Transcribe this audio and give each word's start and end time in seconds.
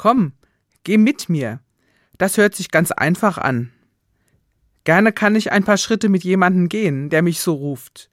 Komm, 0.00 0.32
geh 0.82 0.96
mit 0.96 1.28
mir. 1.28 1.60
Das 2.16 2.38
hört 2.38 2.54
sich 2.54 2.70
ganz 2.70 2.90
einfach 2.90 3.36
an. 3.36 3.70
Gerne 4.84 5.12
kann 5.12 5.36
ich 5.36 5.52
ein 5.52 5.62
paar 5.62 5.76
Schritte 5.76 6.08
mit 6.08 6.24
jemandem 6.24 6.70
gehen, 6.70 7.10
der 7.10 7.20
mich 7.20 7.40
so 7.40 7.52
ruft. 7.52 8.10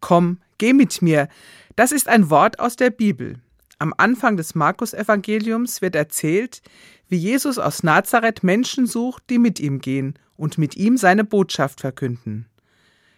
Komm, 0.00 0.40
geh 0.58 0.72
mit 0.72 1.00
mir. 1.00 1.28
Das 1.76 1.92
ist 1.92 2.08
ein 2.08 2.28
Wort 2.28 2.58
aus 2.58 2.74
der 2.74 2.90
Bibel. 2.90 3.38
Am 3.78 3.94
Anfang 3.96 4.36
des 4.36 4.56
Markus-Evangeliums 4.56 5.80
wird 5.80 5.94
erzählt, 5.94 6.60
wie 7.06 7.18
Jesus 7.18 7.60
aus 7.60 7.84
Nazareth 7.84 8.42
Menschen 8.42 8.88
sucht, 8.88 9.22
die 9.30 9.38
mit 9.38 9.60
ihm 9.60 9.78
gehen 9.78 10.18
und 10.36 10.58
mit 10.58 10.74
ihm 10.74 10.96
seine 10.96 11.22
Botschaft 11.22 11.82
verkünden. 11.82 12.46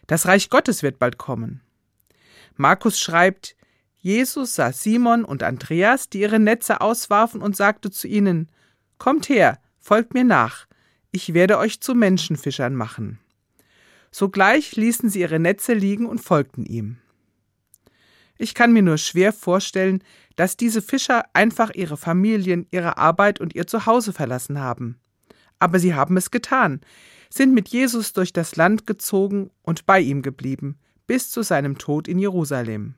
Das 0.09 0.27
Reich 0.27 0.50
Gottes 0.50 0.82
wird 0.82 0.98
bald 0.98 1.16
kommen. 1.16 1.62
Markus 2.57 3.00
schreibt, 3.00 3.57
Jesus 4.01 4.55
sah 4.55 4.73
Simon 4.73 5.25
und 5.25 5.43
Andreas, 5.43 6.09
die 6.09 6.21
ihre 6.21 6.39
Netze 6.39 6.80
auswarfen, 6.80 7.43
und 7.43 7.55
sagte 7.55 7.91
zu 7.91 8.09
ihnen, 8.09 8.50
Kommt 8.99 9.29
her, 9.29 9.59
folgt 9.79 10.14
mir 10.14 10.25
nach, 10.25 10.67
ich 11.11 11.35
werde 11.35 11.59
euch 11.59 11.81
zu 11.81 11.95
Menschenfischern 11.95 12.75
machen. 12.75 13.18
Sogleich 14.11 14.76
ließen 14.76 15.11
sie 15.11 15.21
ihre 15.21 15.39
Netze 15.39 15.75
liegen 15.75 16.07
und 16.07 16.21
folgten 16.21 16.64
ihm. 16.64 16.99
Ich 18.39 18.54
kann 18.54 18.73
mir 18.73 18.82
nur 18.82 18.96
schwer 18.96 19.32
vorstellen, 19.32 20.03
dass 20.35 20.57
diese 20.57 20.81
Fischer 20.81 21.25
einfach 21.35 21.71
ihre 21.75 21.98
Familien, 21.98 22.67
ihre 22.71 22.96
Arbeit 22.96 23.39
und 23.40 23.54
ihr 23.54 23.67
Zuhause 23.67 24.14
verlassen 24.14 24.59
haben. 24.59 24.98
Aber 25.59 25.79
sie 25.79 25.95
haben 25.95 26.17
es 26.17 26.31
getan, 26.31 26.81
sind 27.29 27.53
mit 27.53 27.68
Jesus 27.68 28.14
durch 28.14 28.32
das 28.32 28.57
Land 28.57 28.87
gezogen 28.87 29.51
und 29.62 29.85
bei 29.85 30.01
ihm 30.01 30.23
geblieben, 30.23 30.79
bis 31.07 31.31
zu 31.31 31.43
seinem 31.43 31.76
Tod 31.76 32.09
in 32.09 32.19
Jerusalem. 32.19 32.95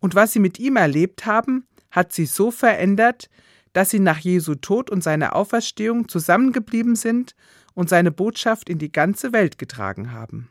Und 0.00 0.14
was 0.14 0.32
sie 0.32 0.40
mit 0.40 0.58
ihm 0.58 0.76
erlebt 0.76 1.26
haben, 1.26 1.66
hat 1.90 2.12
sie 2.12 2.26
so 2.26 2.50
verändert, 2.50 3.30
dass 3.72 3.90
sie 3.90 4.00
nach 4.00 4.18
Jesu 4.18 4.56
Tod 4.56 4.90
und 4.90 5.04
seiner 5.04 5.36
Auferstehung 5.36 6.08
zusammengeblieben 6.08 6.96
sind 6.96 7.36
und 7.74 7.88
seine 7.88 8.10
Botschaft 8.10 8.68
in 8.68 8.78
die 8.78 8.90
ganze 8.90 9.32
Welt 9.32 9.58
getragen 9.58 10.12
haben. 10.12 10.48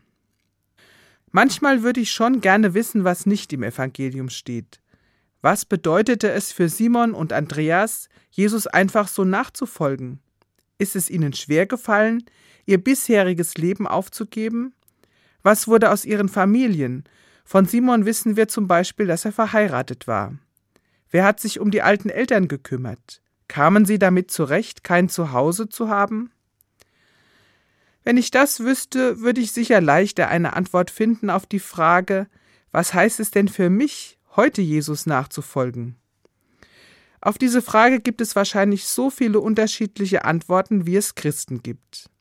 Manchmal 1.31 1.83
würde 1.83 1.99
ich 1.99 2.11
schon 2.11 2.41
gerne 2.41 2.73
wissen, 2.73 3.03
was 3.03 3.25
nicht 3.25 3.53
im 3.53 3.63
Evangelium 3.63 4.29
steht. 4.29 4.79
Was 5.41 5.65
bedeutete 5.65 6.31
es 6.31 6.51
für 6.51 6.69
Simon 6.69 7.13
und 7.13 7.33
Andreas, 7.33 8.09
Jesus 8.31 8.67
einfach 8.67 9.07
so 9.07 9.23
nachzufolgen? 9.25 10.19
Ist 10.77 10.95
es 10.95 11.09
ihnen 11.09 11.33
schwer 11.33 11.65
gefallen, 11.65 12.23
ihr 12.65 12.77
bisheriges 12.77 13.55
Leben 13.55 13.87
aufzugeben? 13.87 14.73
Was 15.43 15.67
wurde 15.67 15.91
aus 15.91 16.03
ihren 16.03 16.29
Familien? 16.29 17.03
Von 17.49 17.65
Simon 17.65 18.05
wissen 18.05 18.35
wir 18.35 18.47
zum 18.47 18.67
Beispiel, 18.67 19.07
dass 19.07 19.25
er 19.25 19.31
verheiratet 19.31 20.05
war. 20.05 20.35
Wer 21.09 21.23
hat 21.23 21.39
sich 21.39 21.59
um 21.59 21.71
die 21.71 21.81
alten 21.81 22.09
Eltern 22.09 22.47
gekümmert? 22.47 23.23
Kamen 23.47 23.85
sie 23.85 23.97
damit 23.97 24.29
zurecht, 24.29 24.83
kein 24.83 25.09
Zuhause 25.09 25.67
zu 25.67 25.89
haben? 25.89 26.29
Wenn 28.03 28.17
ich 28.17 28.29
das 28.29 28.59
wüsste, 28.59 29.21
würde 29.21 29.41
ich 29.41 29.51
sicher 29.51 29.81
leichter 29.81 30.27
eine 30.27 30.55
Antwort 30.55 30.91
finden 30.91 31.31
auf 31.31 31.47
die 31.47 31.57
Frage, 31.57 32.27
was 32.71 32.93
heißt 32.93 33.19
es 33.19 33.31
denn 33.31 33.47
für 33.47 33.71
mich, 33.71 34.19
heute 34.35 34.61
Jesus 34.61 35.07
nachzufolgen? 35.07 35.95
Auf 37.19 37.39
diese 37.39 37.63
Frage 37.63 37.99
gibt 37.99 38.21
es 38.21 38.35
wahrscheinlich 38.35 38.85
so 38.85 39.09
viele 39.09 39.39
unterschiedliche 39.39 40.23
Antworten, 40.23 40.85
wie 40.85 40.97
es 40.97 41.15
Christen 41.15 41.63
gibt. 41.63 42.11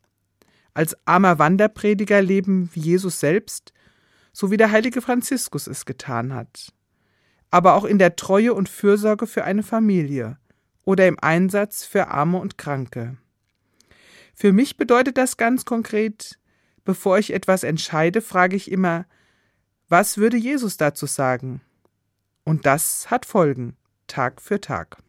Als 0.73 0.97
armer 1.05 1.37
Wanderprediger 1.37 2.19
leben 2.19 2.71
wie 2.73 2.79
Jesus 2.79 3.19
selbst, 3.19 3.73
so 4.39 4.51
wie 4.51 4.57
der 4.57 4.71
heilige 4.71 5.01
Franziskus 5.01 5.67
es 5.67 5.85
getan 5.85 6.33
hat. 6.33 6.71
Aber 7.51 7.73
auch 7.73 7.83
in 7.83 7.99
der 7.99 8.15
Treue 8.15 8.53
und 8.53 8.69
Fürsorge 8.69 9.27
für 9.27 9.43
eine 9.43 9.63
Familie 9.63 10.37
oder 10.85 11.07
im 11.07 11.19
Einsatz 11.19 11.83
für 11.83 12.07
Arme 12.07 12.37
und 12.37 12.57
Kranke. 12.57 13.17
Für 14.33 14.53
mich 14.53 14.77
bedeutet 14.77 15.17
das 15.17 15.35
ganz 15.35 15.65
konkret, 15.65 16.39
bevor 16.85 17.19
ich 17.19 17.33
etwas 17.33 17.63
entscheide, 17.63 18.21
frage 18.21 18.55
ich 18.55 18.71
immer, 18.71 19.05
was 19.89 20.17
würde 20.17 20.37
Jesus 20.37 20.77
dazu 20.77 21.05
sagen? 21.05 21.59
Und 22.45 22.65
das 22.65 23.11
hat 23.11 23.25
Folgen, 23.25 23.75
Tag 24.07 24.41
für 24.41 24.61
Tag. 24.61 24.99